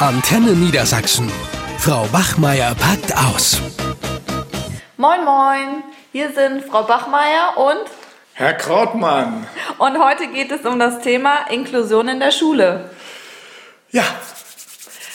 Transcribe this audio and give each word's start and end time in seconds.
Antenne 0.00 0.52
Niedersachsen. 0.52 1.30
Frau 1.76 2.06
Bachmeier 2.10 2.74
packt 2.74 3.14
aus. 3.14 3.60
Moin, 4.96 5.22
moin. 5.26 5.82
Hier 6.10 6.32
sind 6.32 6.64
Frau 6.64 6.84
Bachmeier 6.84 7.52
und 7.58 7.84
Herr 8.32 8.54
Krautmann. 8.54 9.46
Und 9.76 9.98
heute 10.02 10.28
geht 10.28 10.50
es 10.52 10.64
um 10.64 10.78
das 10.78 11.00
Thema 11.02 11.50
Inklusion 11.50 12.08
in 12.08 12.18
der 12.18 12.30
Schule. 12.30 12.88
Ja. 13.90 14.04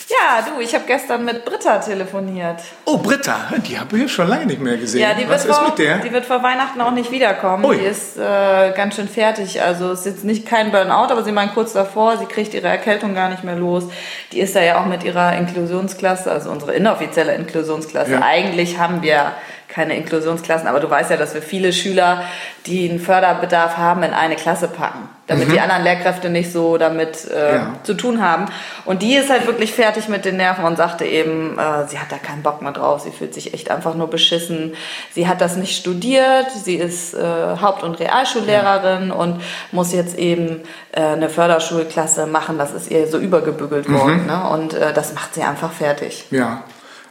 Ja, 0.08 0.40
du, 0.40 0.60
ich 0.60 0.72
habe 0.72 0.84
gestern 0.86 1.24
mit 1.24 1.44
Britta 1.44 1.78
telefoniert. 1.78 2.60
Oh, 2.84 2.98
Britta, 2.98 3.48
die 3.66 3.76
habe 3.76 3.98
ich 3.98 4.12
schon 4.12 4.28
lange 4.28 4.46
nicht 4.46 4.60
mehr 4.60 4.76
gesehen. 4.76 5.00
Ja, 5.00 5.14
die 5.14 5.28
Was 5.28 5.42
wird, 5.42 5.50
ist 5.50 5.58
vor, 5.58 5.68
mit 5.68 5.78
der? 5.78 5.98
die 5.98 6.12
wird 6.12 6.24
vor 6.24 6.44
Weihnachten 6.44 6.80
auch 6.80 6.92
nicht 6.92 7.10
wiederkommen. 7.10 7.64
Ui. 7.64 7.76
Die 7.76 7.84
ist 7.84 8.16
äh, 8.16 8.72
ganz 8.76 8.94
schön 8.94 9.08
fertig. 9.08 9.60
Also 9.60 9.90
ist 9.90 10.06
jetzt 10.06 10.22
nicht 10.22 10.46
kein 10.46 10.70
Burnout, 10.70 11.10
aber 11.10 11.24
sie 11.24 11.32
meint 11.32 11.54
kurz 11.54 11.72
davor, 11.72 12.18
sie 12.18 12.26
kriegt 12.26 12.54
ihre 12.54 12.68
Erkältung 12.68 13.16
gar 13.16 13.30
nicht 13.30 13.42
mehr 13.42 13.56
los. 13.56 13.84
Die 14.30 14.38
ist 14.38 14.54
da 14.54 14.62
ja 14.62 14.80
auch 14.80 14.86
mit 14.86 15.02
ihrer 15.02 15.36
Inklusionsklasse, 15.36 16.30
also 16.30 16.50
unsere 16.50 16.74
inoffizielle 16.74 17.34
Inklusionsklasse. 17.34 18.12
Ja. 18.12 18.22
Eigentlich 18.22 18.78
haben 18.78 19.02
wir 19.02 19.32
keine 19.68 19.96
Inklusionsklassen, 19.96 20.68
aber 20.68 20.80
du 20.80 20.88
weißt 20.90 21.10
ja, 21.10 21.16
dass 21.16 21.34
wir 21.34 21.42
viele 21.42 21.72
Schüler, 21.72 22.22
die 22.66 22.88
einen 22.88 22.98
Förderbedarf 23.00 23.76
haben, 23.76 24.02
in 24.02 24.12
eine 24.12 24.36
Klasse 24.36 24.68
packen, 24.68 25.08
damit 25.26 25.50
die 25.52 25.60
anderen 25.60 25.82
Lehrkräfte 25.82 26.28
nicht 26.30 26.52
so 26.52 26.78
damit 26.78 27.28
äh, 27.30 27.52
Mhm. 27.52 27.56
Ja. 27.56 27.74
zu 27.82 27.94
tun 27.94 28.22
haben. 28.22 28.46
Und 28.84 29.02
die 29.02 29.14
ist 29.14 29.30
halt 29.30 29.46
wirklich 29.46 29.72
fertig 29.72 30.08
mit 30.08 30.24
den 30.24 30.36
Nerven 30.36 30.64
und 30.64 30.76
sagte 30.76 31.04
eben, 31.04 31.58
äh, 31.58 31.86
sie 31.88 31.98
hat 31.98 32.10
da 32.10 32.16
keinen 32.16 32.42
Bock 32.42 32.62
mehr 32.62 32.72
drauf, 32.72 33.00
sie 33.02 33.10
fühlt 33.10 33.34
sich 33.34 33.54
echt 33.54 33.70
einfach 33.70 33.94
nur 33.94 34.08
beschissen. 34.08 34.74
Sie 35.12 35.28
hat 35.28 35.40
das 35.40 35.56
nicht 35.56 35.76
studiert, 35.76 36.46
sie 36.64 36.76
ist 36.76 37.14
äh, 37.14 37.20
Haupt- 37.60 37.82
und 37.82 37.98
Realschullehrerin 38.00 39.10
und 39.10 39.40
muss 39.72 39.92
jetzt 39.92 40.16
eben 40.18 40.62
äh, 40.92 41.00
eine 41.02 41.28
Förderschulklasse 41.28 42.26
machen, 42.26 42.58
das 42.58 42.72
ist 42.72 42.90
ihr 42.90 43.06
so 43.06 43.18
übergebügelt 43.18 43.92
worden. 43.92 44.22
Mhm. 44.22 44.26
Ne? 44.26 44.48
Und 44.50 44.74
äh, 44.74 44.92
das 44.92 45.12
macht 45.14 45.34
sie 45.34 45.42
einfach 45.42 45.72
fertig. 45.72 46.26
Ja. 46.30 46.62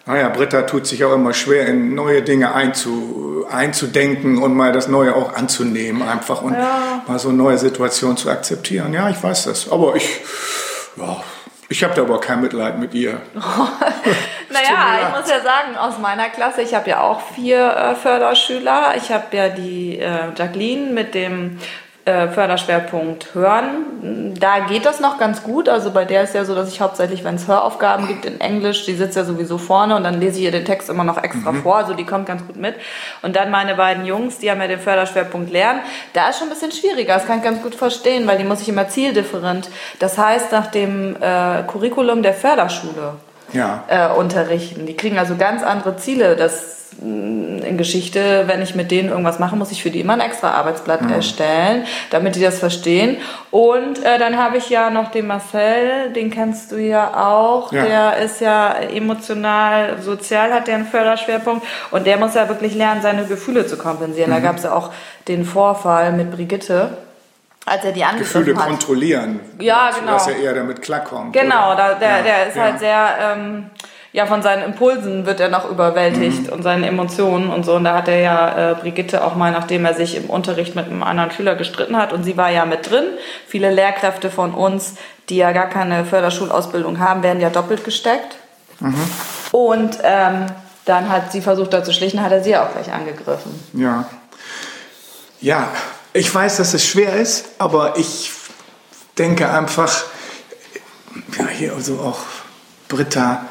Naja, 0.08 0.30
Britta 0.30 0.64
tut 0.64 0.86
sich 0.86 1.03
auch 1.03 1.14
immer 1.14 1.34
schwer, 1.34 1.67
in 1.67 1.95
neue 1.95 2.22
Dinge 2.22 2.53
einzu, 2.53 3.45
einzudenken 3.52 4.38
und 4.38 4.53
mal 4.53 4.72
das 4.72 4.88
Neue 4.88 5.16
auch 5.16 5.34
anzunehmen 5.34 6.08
einfach 6.08 6.44
und 6.44 6.56
mal 7.08 7.20
so 7.20 7.31
neue 7.31 7.58
Situationen 7.58 8.16
zu 8.16 8.30
akzeptieren. 8.30 8.94
Ja, 8.94 9.09
ich 9.09 9.22
weiß 9.22 9.45
das. 9.45 9.72
Aber 9.72 9.95
ich, 9.95 10.22
ja, 10.97 11.23
ich 11.70 11.84
habe 11.84 11.95
da 11.95 12.03
aber 12.03 12.20
kein 12.20 12.42
Mitleid 12.42 12.80
mit 12.80 12.94
ihr. 12.94 13.20
Naja, 14.47 15.09
ich 15.09 15.20
muss 15.20 15.30
ja 15.30 15.42
sagen, 15.42 15.75
aus 15.75 16.00
meiner 16.00 16.30
Klasse, 16.30 16.62
ich 16.62 16.73
habe 16.73 16.90
ja 16.90 17.02
auch 17.02 17.19
vier 17.34 17.75
äh, 17.75 17.95
Förderschüler. 17.95 18.94
Ich 18.95 19.12
habe 19.12 19.36
ja 19.36 19.50
die 19.50 20.00
äh, 20.00 20.31
Jacqueline 20.34 20.92
mit 20.92 21.14
dem 21.14 21.59
äh, 22.06 22.28
Förderschwerpunkt 22.28 23.34
Hören. 23.34 24.36
Da 24.39 24.59
geht 24.59 24.86
das 24.86 25.00
noch 25.00 25.17
ganz 25.17 25.42
gut. 25.42 25.67
Also 25.67 25.92
bei 25.92 26.06
der 26.06 26.23
ist 26.23 26.36
ja 26.36 26.45
so, 26.45 26.53
dass 26.53 26.70
ich 26.70 26.80
hauptsächlich, 26.80 27.23
wenn 27.23 27.36
es 27.36 27.47
Höraufgaben 27.47 28.08
gibt 28.08 28.25
in 28.25 28.39
Englisch, 28.39 28.86
die 28.86 28.94
sitzt 28.94 29.17
ja 29.17 29.23
sowieso 29.23 29.58
vorne 29.58 29.95
und 29.95 30.03
dann 30.03 30.20
lese 30.20 30.38
ich 30.38 30.45
ihr 30.45 30.52
den 30.52 30.66
Text 30.66 30.89
immer 30.89 31.03
noch 31.03 31.22
extra 31.22 31.52
vor. 31.52 31.78
Also 31.78 31.95
die 31.95 32.06
kommt 32.06 32.28
ganz 32.28 32.45
gut 32.45 32.58
mit. 32.58 32.75
Und 33.23 33.36
dann 33.36 33.50
meine 33.50 33.75
beiden 33.75 34.06
Jungs, 34.06 34.38
die 34.38 34.52
haben 34.52 34.62
ja 34.62 34.67
den 34.67 34.80
Förderschwerpunkt 34.80 35.52
Lernen. 35.52 35.81
Da 36.14 36.30
ist 36.30 36.38
schon 36.38 36.47
ein 36.47 36.52
bisschen 36.52 36.72
schwieriger. 36.72 37.16
Das 37.16 37.25
kann 37.25 37.39
ich 37.39 37.44
ganz 37.44 37.64
gut 37.64 37.73
verstehen, 37.73 38.28
weil 38.28 38.38
die 38.38 38.44
muss 38.44 38.62
ich 38.62 38.69
immer 38.69 38.88
zieldifferent. 38.88 39.69
Das 40.00 40.17
heißt, 40.17 40.52
nach 40.52 40.67
dem 40.67 41.16
äh, 41.16 41.64
Curriculum 41.64 42.22
der 42.22 42.34
Förderschule 42.34 43.14
Ja. 43.56 43.84
äh, 43.88 44.08
unterrichten. 44.16 44.86
Die 44.86 44.95
kriegen 44.95 45.17
also 45.17 45.36
ganz 45.36 45.64
andere 45.64 45.98
Ziele. 45.98 46.36
Das 46.36 46.73
mh, 47.02 47.66
in 47.66 47.78
Geschichte, 47.78 48.44
wenn 48.45 48.62
ich 48.62 48.75
mit 48.75 48.92
denen 48.92 49.09
irgendwas 49.09 49.39
mache, 49.39 49.56
muss 49.56 49.72
ich 49.72 49.81
für 49.81 49.89
die 49.89 50.00
immer 50.02 50.14
ein 50.14 50.20
extra 50.20 50.52
Arbeitsblatt 50.52 51.02
Mhm. 51.02 51.14
erstellen, 51.14 51.86
damit 52.12 52.36
die 52.36 52.42
das 52.42 52.59
verstehen. 52.59 53.17
Und 53.50 54.03
äh, 54.06 54.20
dann 54.20 54.38
habe 54.38 54.58
ich 54.58 54.70
ja 54.70 54.89
noch 54.92 55.09
den 55.09 55.25
Marcel, 55.28 56.12
den 56.16 56.30
kennst 56.30 56.72
du 56.72 56.78
ja 56.78 57.03
auch. 57.28 57.72
Ja. 57.73 57.84
Der 57.86 58.17
ist 58.17 58.39
ja 58.42 58.75
emotional, 58.75 60.02
sozial 60.02 60.53
hat 60.53 60.67
der 60.67 60.75
einen 60.75 60.86
Förderschwerpunkt 60.86 61.66
und 61.92 62.06
der 62.06 62.17
muss 62.17 62.36
ja 62.36 62.47
wirklich 62.50 62.75
lernen, 62.75 63.01
seine 63.01 63.25
Gefühle 63.25 63.66
zu 63.66 63.78
kompensieren. 63.78 64.30
Mhm. 64.30 64.35
Da 64.35 64.40
gab 64.41 64.57
es 64.57 64.63
ja 64.63 64.74
auch 64.74 64.91
den 65.28 65.44
Vorfall 65.46 66.12
mit 66.13 66.31
Brigitte. 66.31 66.97
Als 67.66 67.84
er 67.84 67.92
die 67.94 68.03
angegriffen 68.03 68.42
Gefühle 68.46 68.59
hat. 68.59 68.68
kontrollieren. 68.68 69.40
Ja, 69.59 69.90
so, 69.92 70.00
genau. 70.02 70.14
Dass 70.14 70.28
er 70.28 70.38
eher 70.38 70.53
damit 70.53 70.81
klarkommt. 70.81 71.34
Genau, 71.34 71.74
oder? 71.74 71.76
da, 71.76 71.94
der, 71.96 72.18
Ja, 72.18 72.24
der 72.24 72.48
ist 72.48 72.56
ja. 72.56 72.62
halt 72.64 72.80
sehr, 72.80 73.08
ähm, 73.22 73.70
ja, 74.12 74.26
von 74.28 74.42
seinen 74.44 74.64
Impulsen 74.64 75.26
wird 75.26 75.40
er 75.40 75.50
noch 75.50 75.70
überwältigt 75.70 76.44
Mhm. 76.48 76.54
und 76.54 76.64
seinen 76.64 76.84
Emotionen 76.84 77.50
und 77.50 77.66
so. 77.66 77.74
Und 77.75 77.84
da 77.86 77.96
hat 77.96 78.08
er 78.08 78.20
ja 78.22 78.72
äh, 78.72 78.75
Brigitte 78.75 79.24
auch 79.25 79.36
mal, 79.36 79.52
nachdem 79.52 79.84
er 79.84 79.94
sich 79.96 80.16
im 80.16 80.30
Unterricht 80.30 80.75
mit 80.75 80.86
einem 80.86 81.02
anderen 81.04 81.31
Schüler 81.31 81.56
gestritten 81.56 81.98
hat 81.98 82.14
und 82.14 82.24
sie 82.24 82.38
war 82.38 82.50
ja 82.52 82.66
mit 82.66 82.90
drin. 82.90 83.06
Viele 83.48 83.72
Lehrkräfte 83.72 84.30
von 84.30 84.54
uns, 84.54 84.96
die 85.30 85.38
ja 85.38 85.52
gar 85.52 85.68
keine 85.68 86.06
Förderschulausbildung 86.06 87.00
haben, 87.00 87.24
werden 87.24 87.42
ja 87.42 87.50
doppelt 87.50 87.84
gesteckt. 87.84 88.38
Mhm. 88.80 88.96
Und 89.52 89.98
ähm, 90.04 90.46
dann 90.86 91.09
hat 91.09 91.31
sie 91.31 91.42
versucht, 91.42 91.74
da 91.74 91.84
zu 91.84 91.92
schlichten, 91.94 92.22
hat 92.22 92.31
er 92.31 92.44
sie 92.44 92.56
auch 92.56 92.72
gleich 92.72 92.94
angegriffen. 92.94 93.59
Ja. 93.74 94.06
Ja, 95.42 95.68
ich 96.16 96.34
weiß, 96.34 96.58
dass 96.58 96.74
es 96.74 96.86
schwer 96.86 97.18
ist, 97.18 97.46
aber 97.58 97.98
ich 97.98 98.31
denke 99.18 99.50
einfach, 99.50 100.06
ja, 101.38 101.48
hier 101.48 101.74
also 101.74 101.96
auch 101.96 102.20
Britta 102.88 103.46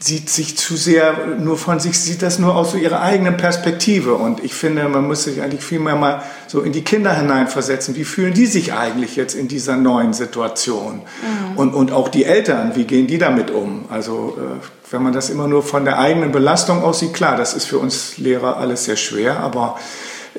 sieht 0.00 0.28
sich 0.28 0.58
zu 0.58 0.76
sehr 0.76 1.14
nur 1.38 1.56
von 1.56 1.78
sich, 1.78 1.98
sieht 1.98 2.20
das 2.20 2.38
nur 2.38 2.56
aus 2.56 2.72
so 2.72 2.76
ihrer 2.76 3.00
eigenen 3.00 3.36
Perspektive. 3.36 4.14
Und 4.14 4.42
ich 4.42 4.54
finde, 4.54 4.88
man 4.88 5.06
muss 5.06 5.24
sich 5.24 5.40
eigentlich 5.40 5.62
viel 5.62 5.78
mehr 5.78 5.94
mal 5.94 6.22
so 6.48 6.60
in 6.60 6.72
die 6.72 6.82
Kinder 6.82 7.14
hineinversetzen. 7.14 7.94
Wie 7.94 8.04
fühlen 8.04 8.34
die 8.34 8.46
sich 8.46 8.72
eigentlich 8.72 9.14
jetzt 9.14 9.34
in 9.34 9.46
dieser 9.46 9.76
neuen 9.76 10.12
Situation? 10.12 11.02
Und, 11.56 11.74
und 11.74 11.92
auch 11.92 12.08
die 12.08 12.24
Eltern, 12.24 12.72
wie 12.74 12.84
gehen 12.84 13.06
die 13.06 13.18
damit 13.18 13.50
um? 13.50 13.86
Also, 13.88 14.36
äh, 14.36 14.92
wenn 14.92 15.02
man 15.02 15.12
das 15.12 15.30
immer 15.30 15.46
nur 15.46 15.62
von 15.62 15.84
der 15.84 15.98
eigenen 15.98 16.32
Belastung 16.32 16.82
aussieht, 16.82 17.14
klar, 17.14 17.36
das 17.36 17.54
ist 17.54 17.64
für 17.64 17.78
uns 17.78 18.18
Lehrer 18.18 18.58
alles 18.58 18.84
sehr 18.84 18.96
schwer, 18.96 19.40
aber 19.40 19.78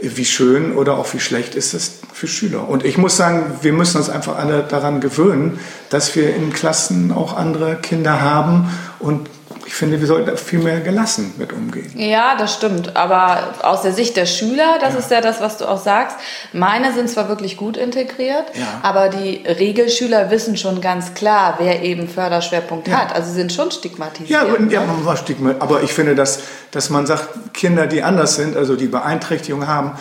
wie 0.02 0.26
schön 0.26 0.76
oder 0.76 0.98
auch 0.98 1.14
wie 1.14 1.20
schlecht 1.20 1.56
ist 1.56 1.74
es 1.74 2.00
für 2.14 2.28
Schüler. 2.28 2.68
Und 2.68 2.84
ich 2.84 2.98
muss 2.98 3.18
sagen, 3.18 3.44
wir 3.62 3.74
müssen 3.74 3.98
uns 3.98 4.10
einfach 4.10 4.38
alle 4.38 4.64
daran 4.64 5.00
gewöhnen, 5.00 5.60
dass 5.90 6.16
wir 6.16 6.36
in 6.36 6.52
Klassen 6.52 7.12
auch 7.12 7.36
andere 7.36 7.76
Kinder 7.76 8.22
haben 8.22 8.70
und 9.00 9.30
finde, 9.75 10.00
wir 10.00 10.08
sollten 10.08 10.28
da 10.28 10.36
viel 10.36 10.59
mehr 10.59 10.80
gelassen 10.81 11.34
mit 11.38 11.52
umgehen. 11.53 11.91
Ja, 11.96 12.36
das 12.38 12.53
stimmt. 12.53 12.96
Aber 12.96 13.53
aus 13.63 13.81
der 13.81 13.94
Sicht 13.94 14.16
der 14.18 14.25
Schüler, 14.25 14.78
das 14.80 14.96
ist 14.96 15.12
ja 15.12 15.22
das, 15.22 15.41
was 15.41 15.58
du 15.58 15.66
auch 15.66 15.81
sagst. 15.81 16.18
Meine 16.53 16.94
sind 16.94 17.09
zwar 17.09 17.28
wirklich 17.30 17.58
gut 17.58 17.78
integriert, 17.78 18.46
Ja. 18.53 18.80
aber 18.84 19.09
die 19.09 19.44
Regelschüler 19.47 20.30
wissen 20.31 20.58
schon 20.58 20.81
ganz 20.81 21.14
klar, 21.14 21.56
wer 21.59 21.81
eben 21.84 22.08
Förderschwerpunkt 22.08 22.88
Ja. 22.88 23.02
hat. 23.02 23.16
Also 23.16 23.30
sie 23.30 23.35
sind 23.35 23.53
schon 23.53 23.72
stigmatisiert. 23.72 24.30
Ja, 24.30 24.44
und, 24.44 24.72
ja 24.72 24.81
ne? 24.81 24.88
man 24.88 25.06
war 25.06 25.18
Stigma. 25.18 25.56
Aber 25.59 25.84
ich 25.84 25.94
finde, 25.94 26.16
dass, 26.16 26.40
dass 26.72 26.90
man 26.90 27.06
sagt, 27.06 27.53
Kinder, 27.53 27.88
die 27.88 28.03
anders 28.03 28.35
sind, 28.35 28.56
also 28.56 28.75
die 28.75 28.88
Beeinträchtigung 28.88 29.68
haben, 29.68 29.91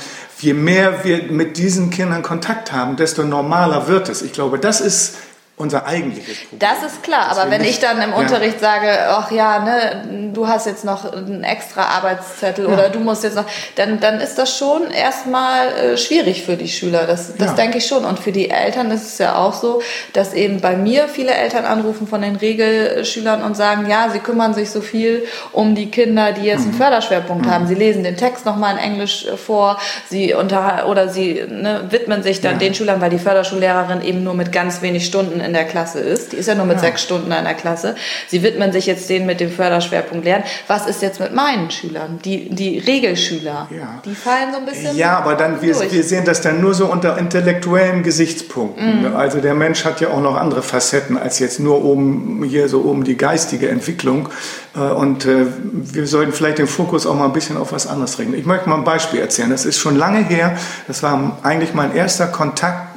je 0.41 0.53
mehr 0.55 1.05
wir 1.05 1.25
mit 1.25 1.57
diesen 1.57 1.91
Kindern 1.91 2.23
Kontakt 2.23 2.71
haben, 2.73 2.97
desto 2.97 3.23
normaler 3.25 3.89
wird 3.89 4.09
es. 4.09 4.23
Ich 4.23 4.33
glaube, 4.33 4.59
das 4.59 4.81
ist 4.81 5.15
unser 5.57 5.87
eigentliches 5.87 6.41
Problem. 6.49 6.59
Das 6.59 6.83
ist 6.83 7.03
klar, 7.05 7.29
aber 7.31 7.49
wenn 7.49 7.63
ich 7.63 7.79
dann 7.79 8.03
im 8.03 8.11
Ja. 8.11 8.17
Unterricht 8.17 8.59
sage, 8.59 8.89
ach 9.09 9.31
ja, 9.31 9.61
ne, 9.61 10.31
du 10.35 10.49
hast 10.49 10.67
jetzt 10.67 10.85
noch 10.85 11.13
einen 11.13 11.45
extra 11.45 11.83
Arbeitszettel 11.83 12.67
oder 12.67 12.89
du 12.89 12.99
musst 12.99 13.23
jetzt 13.23 13.37
noch, 13.37 13.45
dann, 13.77 14.01
dann 14.01 14.19
ist 14.21 14.35
das 14.37 14.59
schon 14.59 14.91
erstmal 14.91 15.69
äh, 15.69 15.97
schwierig 15.97 16.43
für 16.43 16.57
die 16.57 16.67
Schüler. 16.67 17.07
Das, 17.07 17.37
das 17.37 17.51
Ja. 17.51 17.55
denke 17.55 17.79
ich 17.79 17.87
schon. 17.87 18.05
Und 18.05 18.19
für 18.19 18.33
die 18.33 18.51
Eltern 18.51 18.91
ist 18.91 19.05
es 19.07 19.19
ja 19.19 19.37
auch 19.37 19.53
so, 19.55 19.81
dass 20.13 20.35
eben 20.35 20.61
bei 20.61 20.75
mir 20.75 21.07
viele 21.07 21.33
Eltern 21.33 21.65
anrufen 21.67 22.09
von 22.09 22.21
den 22.23 22.35
Regelschülern 22.35 23.43
und 23.45 23.57
sagen, 23.57 23.89
ja, 23.89 24.09
sie 24.13 24.19
kümmern 24.19 24.55
sich 24.55 24.71
so 24.73 24.81
viel 24.81 25.25
um 25.53 25.77
die 25.77 25.89
Kinder, 25.91 26.33
die 26.33 26.43
jetzt 26.47 26.63
einen 26.63 26.73
Mhm. 26.73 26.79
Förderschwerpunkt 26.79 27.47
haben. 27.47 27.69
Sie 27.69 27.75
lesen 27.77 28.03
den 28.03 28.17
Text 28.17 28.45
nochmal 28.45 28.73
in 28.73 28.79
Englisch 28.79 29.25
äh, 29.27 29.37
vor, 29.37 29.79
sie 30.11 30.35
unter 30.35 30.89
oder 30.89 31.09
sie 31.09 31.45
ne, 31.49 31.85
widmen 31.91 32.25
sich 32.25 32.41
dann 32.41 32.55
Ja. 32.55 32.59
den 32.59 32.75
Schülern, 32.75 33.01
weil 33.01 33.11
die 33.11 33.19
Förderschullehrerin 33.21 34.03
eben 34.03 34.25
nur 34.25 34.35
mit 34.35 34.51
ganz 34.51 34.83
wenig 34.83 35.07
Stunden 35.07 35.44
in 35.45 35.53
der 35.53 35.65
Klasse 35.65 36.01
ist. 36.01 36.33
Die 36.33 36.37
ist 36.37 36.47
ja 36.49 36.55
nur 36.57 36.67
mit 36.67 36.81
sechs 36.81 37.03
Stunden 37.03 37.31
in 37.31 37.45
der 37.45 37.55
Klasse. 37.55 37.95
Sie 38.29 38.43
widmen 38.43 38.73
sich 38.73 38.87
jetzt 38.87 39.09
denen 39.09 39.27
mit 39.27 39.39
dem 39.41 39.51
Förderschwerpunkt 39.53 40.25
Lernen. 40.25 40.45
Was 40.67 40.87
ist 40.87 41.03
jetzt 41.03 41.21
mit 41.21 41.33
meinen 41.35 41.71
Schülern? 41.71 42.19
Die, 42.25 42.49
die 42.49 42.79
Regelschüler, 42.79 43.69
Ja. 43.71 44.01
die 44.05 44.15
fallen 44.15 44.53
so 44.53 44.59
ein 44.59 44.67
bisschen 44.67 44.97
Ja, 44.97 45.19
aber 45.19 45.35
dann, 45.35 45.63
wir, 45.63 45.75
durch. 45.75 45.93
wir 45.93 46.03
sehen 46.03 46.25
das 46.25 46.41
dann 46.41 46.61
nur 46.61 46.75
so 46.75 46.87
unter 46.87 47.17
intellektuellen 47.19 48.03
Gesichtspunkten. 48.03 49.15
Also 49.15 49.41
der 49.41 49.55
Mensch 49.55 49.85
hat 49.85 50.01
ja 50.01 50.09
auch 50.09 50.21
noch 50.21 50.37
andere 50.37 50.63
Facetten 50.63 51.17
als 51.19 51.39
jetzt 51.39 51.61
nur 51.61 51.85
oben, 51.85 52.43
hier 52.49 52.69
so 52.69 52.83
oben 52.83 53.05
die 53.05 53.17
geistige 53.17 53.69
Entwicklung. 53.69 54.29
Äh, 54.75 54.79
Und 54.81 55.27
äh, 55.27 55.47
wir 55.73 56.07
sollten 56.07 56.33
vielleicht 56.33 56.59
den 56.59 56.67
Fokus 56.67 57.07
auch 57.07 57.15
mal 57.15 57.27
ein 57.27 57.33
bisschen 57.33 57.57
auf 57.57 57.73
was 57.73 57.87
anderes 57.87 58.19
richten. 58.19 58.35
Ich 58.35 58.47
möchte 58.47 58.69
mal 58.69 58.77
ein 58.77 58.85
Beispiel 58.85 59.21
erzählen. 59.21 59.51
Das 59.51 59.65
ist 59.65 59.79
schon 59.79 59.97
lange 59.97 60.25
her. 60.25 60.57
Das 60.89 61.03
war 61.03 61.39
eigentlich 61.43 61.75
mein 61.75 61.95
erster 61.95 62.27
Kontakt 62.27 62.94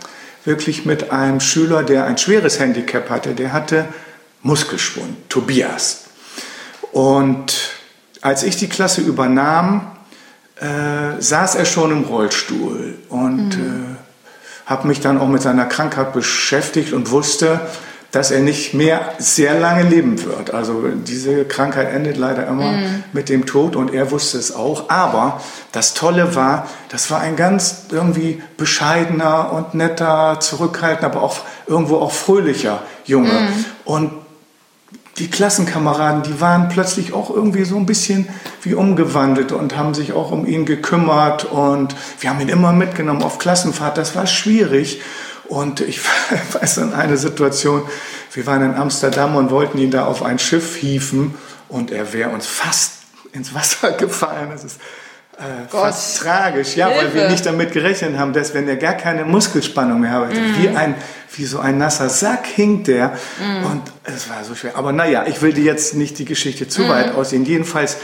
wirklich 0.48 0.86
mit 0.86 1.12
einem 1.12 1.42
Schüler, 1.42 1.84
der 1.84 2.06
ein 2.06 2.18
schweres 2.18 2.60
Handicap 2.60 3.10
hatte. 3.10 3.36
Der 3.36 3.54
hatte 3.54 3.86
Muskelschwund, 4.42 5.30
Tobias. 5.30 6.06
Und 6.94 7.54
als 8.22 8.44
ich 8.44 8.56
die 8.56 8.70
Klasse 8.70 9.02
übernahm, 9.02 9.92
äh, 10.56 11.22
saß 11.22 11.56
er 11.56 11.66
schon 11.66 11.92
im 11.92 12.04
Rollstuhl 12.06 12.96
und 13.10 13.56
äh, 13.56 13.98
habe 14.66 14.88
mich 14.88 15.02
dann 15.02 15.20
auch 15.20 15.28
mit 15.28 15.42
seiner 15.42 15.66
Krankheit 15.66 16.14
beschäftigt 16.14 16.94
und 16.94 17.12
wusste, 17.12 17.60
dass 18.12 18.32
er 18.32 18.40
nicht 18.40 18.74
mehr 18.74 19.14
sehr 19.20 19.60
lange 19.60 19.84
leben 19.84 20.24
wird. 20.24 20.54
Also 20.54 20.84
diese 20.90 21.46
Krankheit 21.46 21.94
endet 21.94 22.18
leider 22.18 22.48
immer 22.48 22.72
mm. 22.72 23.04
mit 23.12 23.28
dem 23.28 23.46
Tod 23.46 23.76
und 23.76 23.94
er 23.94 24.12
wusste 24.12 24.38
es 24.38 24.56
auch. 24.56 24.90
Aber 24.90 25.42
das 25.74 25.94
Tolle 25.94 26.36
war, 26.36 26.68
das 26.90 27.12
war 27.12 27.20
ein 27.20 27.36
ganz 27.36 27.88
irgendwie 27.92 28.42
bescheidener 28.56 29.52
und 29.52 29.74
netter, 29.74 30.40
zurückhaltender, 30.40 31.08
aber 31.08 31.22
auch 31.22 31.40
irgendwo 31.68 31.98
auch 31.98 32.12
fröhlicher 32.12 32.82
Junge. 33.06 33.34
Mm. 33.34 33.66
Und 33.84 34.12
die 35.18 35.30
Klassenkameraden, 35.30 36.24
die 36.24 36.40
waren 36.40 36.70
plötzlich 36.70 37.12
auch 37.12 37.30
irgendwie 37.30 37.66
so 37.66 37.76
ein 37.78 37.86
bisschen 37.86 38.28
wie 38.62 38.76
umgewandelt 38.76 39.52
und 39.52 39.76
haben 39.76 39.94
sich 39.94 40.14
auch 40.14 40.32
um 40.32 40.46
ihn 40.46 40.66
gekümmert 40.66 41.46
und 41.46 41.96
wir 42.20 42.30
haben 42.30 42.40
ihn 42.40 42.50
immer 42.50 42.72
mitgenommen 42.72 43.24
auf 43.24 43.40
Klassenfahrt. 43.40 43.98
Das 43.98 44.16
war 44.16 44.28
schwierig 44.28 45.02
und 45.50 45.82
ich 45.82 46.00
weiß 46.54 46.80
an 46.80 46.94
eine 46.94 47.18
Situation, 47.18 47.84
wir 48.34 48.46
waren 48.46 48.64
in 48.64 48.76
Amsterdam 48.76 49.36
und 49.36 49.52
wollten 49.52 49.78
ihn 49.78 49.92
da 49.92 50.06
auf 50.06 50.24
ein 50.24 50.40
Schiff 50.40 50.76
hieven 50.76 51.36
und 51.70 51.92
er 51.92 52.14
wäre 52.14 52.30
uns 52.30 52.46
fast 52.46 52.94
ins 53.32 53.54
Wasser 53.54 53.92
gefallen. 53.98 54.50
Das 54.52 54.64
ist 54.64 54.80
äh, 55.38 55.70
fast 55.70 56.18
tragisch, 56.20 56.76
ja, 56.76 56.88
Hilfe. 56.88 57.06
weil 57.06 57.14
wir 57.14 57.30
nicht 57.30 57.46
damit 57.46 57.72
gerechnet 57.72 58.18
haben, 58.18 58.34
dass 58.34 58.54
wenn 58.56 58.68
er 58.68 58.76
gar 58.76 58.96
keine 58.96 59.24
Muskelspannung 59.24 60.00
mehr 60.00 60.12
hat, 60.12 60.34
mm. 60.34 60.62
wie, 60.62 60.70
ein, 60.70 60.96
wie 61.36 61.46
so 61.46 61.60
ein 61.60 61.78
nasser 61.78 62.10
Sack 62.10 62.48
hinkt 62.48 62.88
der. 62.88 63.10
Mm. 63.40 63.66
Und 63.66 63.82
es 64.04 64.30
war 64.30 64.44
so 64.44 64.56
schwer. 64.56 64.76
Aber 64.76 64.94
naja, 64.94 65.26
ich 65.28 65.42
will 65.44 65.54
dir 65.54 65.64
jetzt 65.64 65.94
nicht 65.94 66.18
die 66.18 66.26
Geschichte 66.26 66.68
zu 66.68 66.84
mm. 66.84 66.90
weit 66.90 67.14
aussehen. 67.14 67.46
Jedenfalls, 67.46 67.98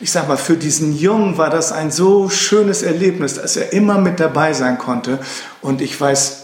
ich 0.00 0.10
sag 0.10 0.26
mal, 0.26 0.36
für 0.36 0.56
diesen 0.56 0.98
Jungen 0.98 1.38
war 1.38 1.50
das 1.50 1.70
ein 1.70 1.92
so 1.92 2.28
schönes 2.28 2.82
Erlebnis, 2.82 3.34
dass 3.34 3.56
er 3.56 3.72
immer 3.72 3.98
mit 3.98 4.18
dabei 4.18 4.52
sein 4.52 4.76
konnte. 4.76 5.20
Und 5.60 5.82
ich 5.82 6.00
weiß, 6.00 6.41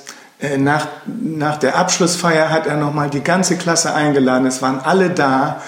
nach, 0.56 0.86
nach 1.06 1.58
der 1.58 1.76
Abschlussfeier 1.76 2.50
hat 2.50 2.66
er 2.66 2.76
nochmal 2.76 3.10
die 3.10 3.22
ganze 3.22 3.56
Klasse 3.56 3.94
eingeladen. 3.94 4.46
Es 4.46 4.62
waren 4.62 4.80
alle 4.80 5.10
da. 5.10 5.62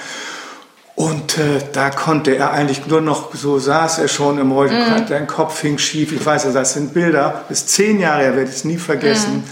Und 0.94 1.38
äh, 1.38 1.61
da 1.72 1.90
konnte 1.90 2.37
er 2.37 2.52
eigentlich 2.52 2.87
nur 2.87 3.00
noch, 3.00 3.34
so 3.34 3.58
saß 3.58 4.00
er 4.00 4.08
schon 4.08 4.38
im 4.38 4.52
Rollstuhl, 4.52 5.00
mm. 5.00 5.08
sein 5.08 5.26
Kopf 5.26 5.61
hing 5.61 5.78
schief. 5.78 6.12
Ich 6.12 6.25
weiß, 6.25 6.52
das 6.52 6.75
sind 6.75 6.93
Bilder, 6.93 7.44
ist 7.49 7.70
zehn 7.70 8.00
Jahre 8.00 8.37
werde 8.37 8.43
ich 8.43 8.56
es 8.56 8.64
nie 8.64 8.76
vergessen. 8.76 9.38
Mm. 9.38 9.44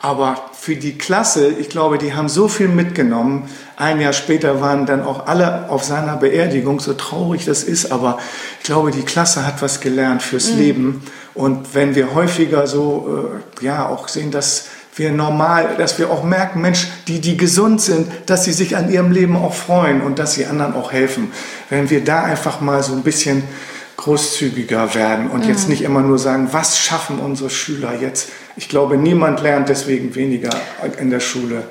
Aber 0.00 0.50
für 0.64 0.76
die 0.76 0.96
Klasse, 0.96 1.48
ich 1.48 1.68
glaube, 1.68 1.98
die 1.98 2.14
haben 2.14 2.30
so 2.30 2.48
viel 2.48 2.68
mitgenommen. 2.68 3.50
Ein 3.76 4.00
Jahr 4.00 4.14
später 4.14 4.62
waren 4.62 4.86
dann 4.86 5.02
auch 5.02 5.26
alle 5.26 5.68
auf 5.68 5.84
seiner 5.84 6.16
Beerdigung, 6.16 6.80
so 6.80 6.94
traurig 6.94 7.44
das 7.44 7.64
ist. 7.64 7.92
Aber 7.92 8.18
ich 8.60 8.64
glaube, 8.64 8.90
die 8.90 9.02
Klasse 9.02 9.46
hat 9.46 9.60
was 9.60 9.82
gelernt 9.82 10.22
fürs 10.22 10.54
mm. 10.54 10.56
Leben. 10.56 11.02
Und 11.34 11.74
wenn 11.74 11.94
wir 11.94 12.14
häufiger 12.14 12.66
so, 12.66 13.34
äh, 13.60 13.64
ja, 13.66 13.86
auch 13.86 14.08
sehen, 14.08 14.30
dass 14.30 14.68
wir 14.96 15.12
normal, 15.12 15.74
dass 15.76 15.98
wir 15.98 16.10
auch 16.10 16.24
merken, 16.24 16.62
Mensch, 16.62 16.88
die, 17.08 17.20
die 17.20 17.36
gesund 17.36 17.82
sind, 17.82 18.10
dass 18.24 18.44
sie 18.44 18.54
sich 18.54 18.74
an 18.74 18.90
ihrem 18.90 19.12
Leben 19.12 19.36
auch 19.36 19.52
freuen 19.52 20.00
und 20.00 20.18
dass 20.18 20.32
sie 20.32 20.46
anderen 20.46 20.72
auch 20.72 20.92
helfen. 20.92 21.30
Wenn 21.68 21.90
wir 21.90 22.02
da 22.02 22.22
einfach 22.22 22.62
mal 22.62 22.82
so 22.82 22.94
ein 22.94 23.02
bisschen 23.02 23.42
großzügiger 23.96 24.94
werden 24.94 25.30
und 25.30 25.44
mhm. 25.44 25.48
jetzt 25.48 25.68
nicht 25.68 25.82
immer 25.82 26.02
nur 26.02 26.18
sagen, 26.18 26.48
was 26.52 26.78
schaffen 26.78 27.18
unsere 27.18 27.50
Schüler 27.50 27.94
jetzt? 28.00 28.30
Ich 28.56 28.68
glaube, 28.68 28.96
niemand 28.96 29.40
lernt 29.42 29.68
deswegen 29.68 30.14
weniger 30.14 30.50
in 31.00 31.10
der 31.10 31.20
Schule, 31.20 31.64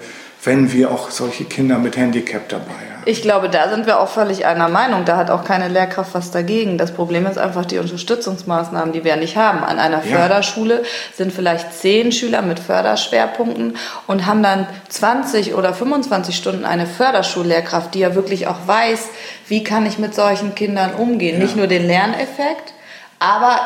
wenn 0.44 0.72
wir 0.74 0.92
auch 0.92 1.10
solche 1.10 1.45
Kinder 1.45 1.78
mit 1.78 1.95
Handicap 1.98 2.50
dabei 2.50 2.63
haben. 2.63 2.94
Ich 3.06 3.22
glaube, 3.22 3.50
da 3.50 3.69
sind 3.69 3.86
wir 3.86 4.00
auch 4.00 4.07
völlig 4.07 4.45
einer 4.45 4.69
Meinung. 4.69 5.04
Da 5.04 5.18
hat 5.18 5.30
auch 5.30 5.44
keine 5.44 5.68
Lehrkraft 5.68 6.13
was 6.13 6.31
dagegen. 6.31 6.78
Das 6.78 6.94
Problem 6.94 7.25
ist 7.25 7.38
einfach 7.38 7.66
die 7.66 7.78
Unterstützungsmaßnahmen, 7.78 8.94
die 8.94 9.04
wir 9.04 9.16
nicht 9.18 9.36
haben. 9.36 9.63
An 9.63 9.80
einer 9.80 10.04
ja. 10.06 10.18
Förderschule 10.18 10.84
sind 11.13 11.34
vielleicht 11.34 11.74
zehn 11.74 12.12
Schüler 12.12 12.42
mit 12.42 12.60
Förderschwerpunkten 12.60 13.78
und 14.07 14.25
haben 14.25 14.42
dann 14.42 14.68
20 14.90 15.56
oder 15.56 15.74
25 15.74 16.36
Stunden 16.36 16.66
eine 16.66 16.86
Förderschullehrkraft, 16.86 17.94
die 17.94 18.00
ja 18.00 18.16
wirklich 18.16 18.48
auch 18.48 18.68
weiß, 18.68 19.10
wie 19.48 19.63
kann 19.63 19.86
ich 19.86 20.00
mit 20.00 20.16
solchen 20.16 20.56
Kindern 20.56 20.94
umgehen. 20.94 21.38
Ja. 21.38 21.44
Nicht 21.44 21.57
nur 21.57 21.68
den 21.68 21.86
Lerneffekt, 21.86 22.74
aber 23.19 23.60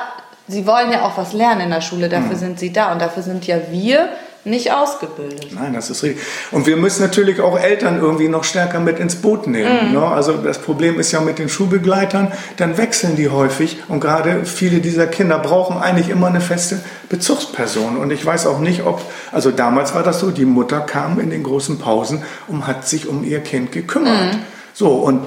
sie 0.47 0.65
wollen 0.65 0.91
ja 0.91 1.03
auch 1.03 1.17
was 1.17 1.33
lernen 1.33 1.61
in 1.61 1.69
der 1.69 1.81
Schule. 1.81 2.09
Dafür 2.09 2.35
mhm. 2.35 2.39
sind 2.39 2.59
sie 2.59 2.73
da 2.73 2.91
und 2.91 3.01
dafür 3.01 3.21
sind 3.21 3.45
ja 3.45 3.57
wir 3.69 4.09
nicht 4.45 4.71
ausgebildet. 4.71 5.49
Nein, 5.53 5.73
das 5.73 5.89
ist 5.89 6.03
richtig. 6.03 6.23
Und 6.51 6.65
wir 6.65 6.77
müssen 6.77 7.01
natürlich 7.01 7.41
auch 7.41 7.59
Eltern 7.59 7.99
irgendwie 7.99 8.27
noch 8.27 8.43
stärker 8.43 8.79
mit 8.79 8.99
ins 8.99 9.15
Boot 9.15 9.47
nehmen. 9.47 9.89
Mhm. 9.89 9.93
Ne? 9.93 10.05
Also 10.05 10.33
das 10.33 10.59
Problem 10.59 10.99
ist 10.99 11.11
ja 11.11 11.21
mit 11.21 11.39
den 11.39 11.49
Schulbegleitern, 11.49 12.31
dann 12.57 12.77
wechseln 12.77 13.15
die 13.15 13.29
häufig 13.29 13.77
und 13.87 13.99
gerade 13.99 14.45
viele 14.45 14.79
dieser 14.79 15.07
Kinder 15.07 15.39
brauchen 15.39 15.77
eigentlich 15.77 16.09
immer 16.09 16.27
eine 16.27 16.41
feste 16.41 16.79
Bezugsperson. 17.09 17.97
Und 17.97 18.11
ich 18.11 18.25
weiß 18.25 18.47
auch 18.47 18.59
nicht, 18.59 18.85
ob, 18.85 19.01
also 19.31 19.51
damals 19.51 19.93
war 19.93 20.03
das 20.03 20.19
so, 20.19 20.31
die 20.31 20.45
Mutter 20.45 20.79
kam 20.79 21.19
in 21.19 21.29
den 21.29 21.43
großen 21.43 21.79
Pausen 21.79 22.23
und 22.47 22.67
hat 22.67 22.87
sich 22.87 23.07
um 23.07 23.23
ihr 23.23 23.41
Kind 23.41 23.71
gekümmert. 23.71 24.35
Mhm. 24.35 24.39
So, 24.73 24.89
und 24.89 25.21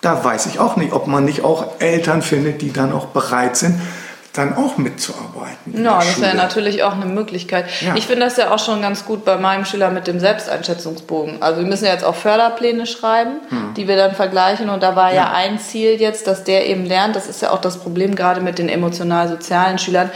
da 0.00 0.22
weiß 0.24 0.46
ich 0.46 0.58
auch 0.58 0.76
nicht, 0.76 0.92
ob 0.92 1.06
man 1.06 1.24
nicht 1.24 1.44
auch 1.44 1.80
Eltern 1.80 2.22
findet, 2.22 2.60
die 2.60 2.72
dann 2.72 2.92
auch 2.92 3.06
bereit 3.06 3.56
sind, 3.56 3.80
dann 4.32 4.56
auch 4.56 4.78
mitzuarbeiten. 4.78 5.84
Ja, 5.84 5.98
das 5.98 6.20
wäre 6.20 6.34
natürlich 6.34 6.82
auch 6.84 6.94
eine 6.94 7.04
Möglichkeit. 7.04 7.66
Ja. 7.82 7.94
Ich 7.96 8.06
finde 8.06 8.24
das 8.24 8.38
ja 8.38 8.50
auch 8.50 8.58
schon 8.58 8.80
ganz 8.80 9.04
gut 9.04 9.26
bei 9.26 9.36
meinem 9.36 9.66
Schüler 9.66 9.90
mit 9.90 10.06
dem 10.06 10.20
Selbsteinschätzungsbogen. 10.20 11.42
Also 11.42 11.60
wir 11.60 11.66
müssen 11.66 11.84
ja 11.84 11.92
jetzt 11.92 12.04
auch 12.04 12.14
Förderpläne 12.14 12.86
schreiben, 12.86 13.40
hm. 13.50 13.74
die 13.74 13.88
wir 13.88 13.96
dann 13.96 14.14
vergleichen. 14.14 14.70
Und 14.70 14.82
da 14.82 14.96
war 14.96 15.10
ja. 15.10 15.16
ja 15.16 15.32
ein 15.32 15.58
Ziel 15.58 16.00
jetzt, 16.00 16.26
dass 16.26 16.44
der 16.44 16.66
eben 16.66 16.86
lernt, 16.86 17.14
das 17.14 17.26
ist 17.28 17.42
ja 17.42 17.50
auch 17.50 17.60
das 17.60 17.76
Problem 17.78 18.14
gerade 18.14 18.40
mit 18.40 18.58
den 18.58 18.70
emotional-sozialen 18.70 19.78
Schülern, 19.78 20.10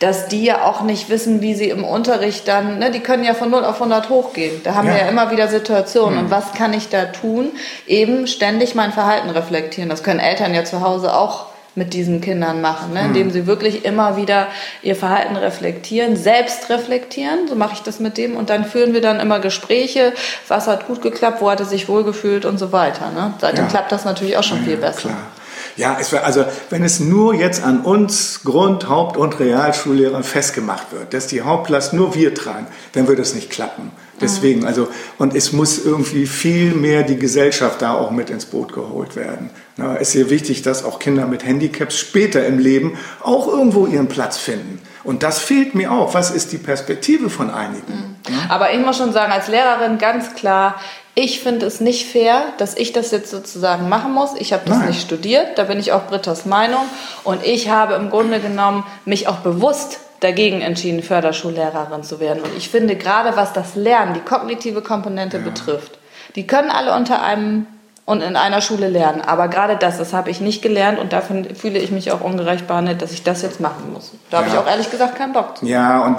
dass 0.00 0.26
die 0.26 0.42
ja 0.42 0.64
auch 0.64 0.80
nicht 0.80 1.08
wissen, 1.08 1.40
wie 1.40 1.54
sie 1.54 1.68
im 1.68 1.84
Unterricht 1.84 2.48
dann, 2.48 2.80
ne, 2.80 2.90
die 2.90 2.98
können 2.98 3.22
ja 3.22 3.34
von 3.34 3.48
0 3.48 3.64
auf 3.64 3.74
100 3.74 4.08
hochgehen. 4.08 4.60
Da 4.64 4.74
haben 4.74 4.88
ja. 4.88 4.94
wir 4.94 5.02
ja 5.02 5.08
immer 5.08 5.30
wieder 5.30 5.46
Situationen. 5.46 6.18
Hm. 6.18 6.24
Und 6.24 6.30
was 6.32 6.52
kann 6.54 6.74
ich 6.74 6.88
da 6.88 7.04
tun? 7.04 7.52
Eben 7.86 8.26
ständig 8.26 8.74
mein 8.74 8.92
Verhalten 8.92 9.30
reflektieren. 9.30 9.88
Das 9.88 10.02
können 10.02 10.18
Eltern 10.18 10.52
ja 10.52 10.64
zu 10.64 10.80
Hause 10.80 11.14
auch 11.14 11.51
mit 11.74 11.94
diesen 11.94 12.20
Kindern 12.20 12.60
machen, 12.60 12.92
ne? 12.92 13.06
indem 13.06 13.30
sie 13.30 13.46
wirklich 13.46 13.84
immer 13.84 14.16
wieder 14.16 14.48
ihr 14.82 14.96
Verhalten 14.96 15.36
reflektieren, 15.36 16.16
selbst 16.16 16.68
reflektieren, 16.68 17.48
so 17.48 17.54
mache 17.54 17.74
ich 17.74 17.80
das 17.80 17.98
mit 17.98 18.18
dem 18.18 18.36
und 18.36 18.50
dann 18.50 18.64
führen 18.64 18.92
wir 18.92 19.00
dann 19.00 19.20
immer 19.20 19.40
Gespräche, 19.40 20.12
was 20.48 20.66
hat 20.66 20.86
gut 20.86 21.02
geklappt, 21.02 21.40
wo 21.40 21.50
hat 21.50 21.60
er 21.60 21.66
sich 21.66 21.88
wohlgefühlt 21.88 22.44
und 22.44 22.58
so 22.58 22.72
weiter. 22.72 23.10
Ne? 23.10 23.34
Seitdem 23.40 23.64
ja. 23.64 23.70
klappt 23.70 23.92
das 23.92 24.04
natürlich 24.04 24.36
auch 24.36 24.42
schon 24.42 24.58
ja, 24.58 24.64
viel 24.64 24.76
besser. 24.76 25.08
Klar. 25.08 25.26
Ja, 25.76 25.96
es 26.00 26.12
wär, 26.12 26.24
also 26.24 26.44
wenn 26.70 26.84
es 26.84 27.00
nur 27.00 27.34
jetzt 27.34 27.62
an 27.62 27.80
uns 27.80 28.40
Grund-, 28.44 28.88
Haupt- 28.88 29.16
und 29.16 29.38
Realschullehrern 29.40 30.24
festgemacht 30.24 30.92
wird, 30.92 31.14
dass 31.14 31.26
die 31.26 31.42
Hauptlast 31.42 31.92
nur 31.92 32.14
wir 32.14 32.34
tragen, 32.34 32.66
dann 32.92 33.08
würde 33.08 33.22
es 33.22 33.34
nicht 33.34 33.50
klappen. 33.50 33.90
Deswegen, 34.20 34.64
also, 34.64 34.88
und 35.18 35.34
es 35.34 35.52
muss 35.52 35.84
irgendwie 35.84 36.26
viel 36.26 36.74
mehr 36.74 37.02
die 37.02 37.18
Gesellschaft 37.18 37.82
da 37.82 37.94
auch 37.94 38.10
mit 38.10 38.30
ins 38.30 38.46
Boot 38.46 38.72
geholt 38.72 39.16
werden. 39.16 39.50
Na, 39.76 39.96
ist 39.96 40.12
hier 40.12 40.30
wichtig, 40.30 40.62
dass 40.62 40.84
auch 40.84 40.98
Kinder 40.98 41.26
mit 41.26 41.44
Handicaps 41.44 41.98
später 41.98 42.46
im 42.46 42.58
Leben 42.58 42.98
auch 43.22 43.48
irgendwo 43.48 43.86
ihren 43.86 44.08
Platz 44.08 44.38
finden. 44.38 44.80
Und 45.02 45.22
das 45.22 45.40
fehlt 45.40 45.74
mir 45.74 45.90
auch. 45.90 46.14
Was 46.14 46.30
ist 46.30 46.52
die 46.52 46.58
Perspektive 46.58 47.30
von 47.30 47.50
einigen? 47.50 48.16
Mhm. 48.28 48.36
Aber 48.48 48.72
ich 48.72 48.78
muss 48.78 48.98
schon 48.98 49.12
sagen, 49.12 49.32
als 49.32 49.48
Lehrerin 49.48 49.98
ganz 49.98 50.34
klar, 50.34 50.76
ich 51.14 51.40
finde 51.40 51.66
es 51.66 51.80
nicht 51.80 52.10
fair, 52.10 52.44
dass 52.56 52.76
ich 52.76 52.92
das 52.92 53.10
jetzt 53.10 53.30
sozusagen 53.30 53.88
machen 53.88 54.12
muss. 54.12 54.30
Ich 54.38 54.52
habe 54.52 54.62
das 54.66 54.78
Nein. 54.78 54.88
nicht 54.88 55.02
studiert, 55.02 55.58
da 55.58 55.64
bin 55.64 55.78
ich 55.78 55.92
auch 55.92 56.06
Britta's 56.06 56.46
Meinung. 56.46 56.82
Und 57.24 57.44
ich 57.44 57.68
habe 57.68 57.94
im 57.94 58.08
Grunde 58.08 58.40
genommen 58.40 58.84
mich 59.04 59.28
auch 59.28 59.38
bewusst 59.38 60.00
dagegen 60.20 60.60
entschieden, 60.62 61.02
Förderschullehrerin 61.02 62.02
zu 62.02 62.20
werden. 62.20 62.42
Und 62.42 62.56
ich 62.56 62.68
finde, 62.68 62.96
gerade 62.96 63.36
was 63.36 63.52
das 63.52 63.74
Lernen, 63.74 64.14
die 64.14 64.20
kognitive 64.20 64.80
Komponente 64.80 65.38
ja. 65.38 65.42
betrifft, 65.42 65.98
die 66.34 66.46
können 66.46 66.70
alle 66.70 66.94
unter 66.96 67.22
einem 67.22 67.66
und 68.04 68.20
in 68.20 68.34
einer 68.34 68.60
Schule 68.60 68.88
lernen. 68.88 69.20
Aber 69.20 69.48
gerade 69.48 69.76
das, 69.76 69.98
das 69.98 70.12
habe 70.12 70.30
ich 70.30 70.40
nicht 70.40 70.60
gelernt 70.60 70.98
und 70.98 71.12
dafür 71.12 71.44
fühle 71.54 71.78
ich 71.78 71.90
mich 71.90 72.10
auch 72.10 72.20
ungerecht 72.20 72.66
behandelt, 72.66 73.00
dass 73.00 73.12
ich 73.12 73.22
das 73.22 73.42
jetzt 73.42 73.60
machen 73.60 73.92
muss. 73.92 74.12
Da 74.30 74.38
ja. 74.38 74.44
habe 74.44 74.52
ich 74.52 74.58
auch 74.58 74.66
ehrlich 74.66 74.90
gesagt 74.90 75.16
keinen 75.16 75.32
Bock 75.32 75.58
zu. 75.58 75.66
Ja, 75.66 76.04
und 76.04 76.18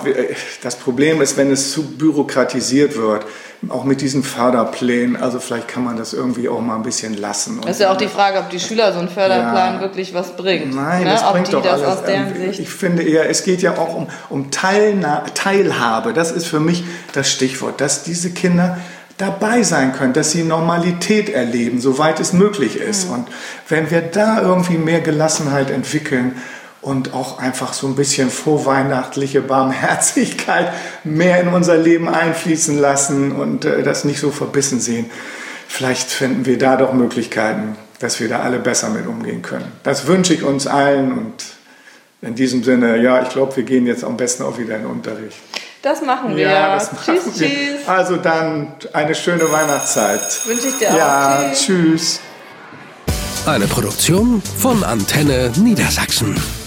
das 0.62 0.76
Problem 0.76 1.22
ist, 1.22 1.36
wenn 1.36 1.52
es 1.52 1.72
zu 1.72 1.98
bürokratisiert 1.98 2.96
wird, 2.96 3.26
auch 3.70 3.84
mit 3.84 4.02
diesen 4.02 4.24
Förderplänen, 4.24 5.16
also 5.16 5.40
vielleicht 5.40 5.68
kann 5.68 5.84
man 5.84 5.98
das 5.98 6.14
irgendwie 6.14 6.50
auch 6.50 6.62
mal 6.62 6.76
ein 6.76 6.84
bisschen 6.84 7.16
lassen. 7.16 7.62
Das 7.62 7.72
ist 7.72 7.82
ja 7.82 7.92
auch 7.92 7.98
die 7.98 8.08
Frage, 8.08 8.40
ob 8.40 8.50
die 8.50 8.60
Schüler 8.60 8.94
so 8.94 9.00
einen 9.00 9.10
Förderplan 9.10 9.76
ja. 9.76 9.82
wirklich 9.82 10.14
was 10.14 10.36
bringt. 10.36 10.76
Nein, 10.76 11.04
ne? 11.04 11.12
das 11.12 11.24
ob 11.24 11.34
bringt 11.34 11.48
die 11.48 11.52
doch 11.52 11.64
das 11.64 11.82
alles. 11.82 12.00
aus 12.00 12.06
deren 12.06 12.36
Sicht. 12.36 12.60
Ich 12.60 12.70
finde 12.70 13.04
eher, 13.04 13.30
es 13.30 13.44
geht 13.44 13.62
ja 13.62 13.78
auch 13.78 13.96
um, 13.96 14.08
um 14.30 14.52
Teilhabe. 14.52 16.14
Das 16.14 16.32
ist 16.32 16.46
für 16.46 16.60
mich 16.60 16.84
das 17.14 17.30
Stichwort, 17.30 17.82
dass 17.82 18.04
diese 18.04 18.32
Kinder 18.32 18.78
dabei 19.18 19.64
sein 19.64 19.94
können, 19.94 20.14
dass 20.14 20.32
sie 20.32 20.44
Normalität 20.44 21.30
erleben, 21.30 21.80
soweit 21.80 22.20
es 22.20 22.34
möglich 22.34 22.78
ist. 22.78 23.08
Mhm. 23.08 23.14
Und 23.14 23.28
wenn 23.70 23.92
wir 23.92 24.02
da 24.02 24.42
irgendwie 24.42 24.78
mehr 24.78 25.02
Gelassenheit 25.02 25.70
entwickeln 25.70 26.36
und 26.84 27.14
auch 27.14 27.40
einfach 27.40 27.74
so 27.74 27.88
ein 27.88 27.96
bisschen 27.96 28.30
vorweihnachtliche 28.30 29.42
Barmherzigkeit 29.42 30.72
mehr 31.04 31.42
in 31.42 31.48
unser 31.48 31.78
Leben 31.78 32.10
einfließen 32.10 32.78
lassen 32.78 33.32
und 33.32 33.66
äh, 33.66 33.84
das 33.84 34.04
nicht 34.04 34.20
so 34.20 34.32
verbissen 34.32 34.80
sehen, 34.80 35.10
vielleicht 35.68 36.12
finden 36.12 36.46
wir 36.46 36.58
da 36.58 36.76
doch 36.76 36.94
Möglichkeiten, 36.94 37.76
dass 38.00 38.20
wir 38.20 38.28
da 38.30 38.40
alle 38.40 38.60
besser 38.60 38.90
mit 38.90 39.08
umgehen 39.08 39.42
können. 39.42 39.72
Das 39.84 40.08
wünsche 40.08 40.34
ich 40.34 40.44
uns 40.44 40.68
allen 40.68 41.12
und 41.18 41.34
in 42.22 42.36
diesem 42.36 42.64
Sinne, 42.64 42.98
ja, 43.02 43.22
ich 43.22 43.30
glaube, 43.30 43.56
wir 43.58 43.64
gehen 43.64 43.86
jetzt 43.86 44.04
am 44.04 44.16
besten 44.16 44.44
auch 44.44 44.58
wieder 44.58 44.76
in 44.76 44.84
den 44.84 44.92
Unterricht. 44.92 45.38
Das 45.82 46.02
machen 46.02 46.36
wir. 46.38 46.50
Ja, 46.50 46.76
das 46.76 46.94
machen 46.94 47.16
tschüss, 47.16 47.40
wir. 47.40 47.48
tschüss. 47.50 47.88
Also 47.88 48.16
dann 48.16 48.74
eine 48.94 49.14
schöne 49.14 49.52
Weihnachtszeit. 49.52 50.22
Wünsche 50.46 50.68
ich 50.70 50.78
dir 50.78 50.92
auch. 50.92 50.98
Ja, 50.98 51.44
Tschüss. 51.54 51.66
tschüss. 51.66 52.20
Eine 53.46 53.68
Produktion 53.68 54.42
von 54.58 54.86
Antenne 54.86 55.52
Niedersachsen. 55.58 56.63